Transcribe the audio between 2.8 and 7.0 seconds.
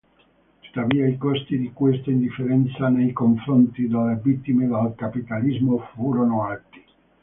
nei confronti delle vittime del capitalismo furono alti.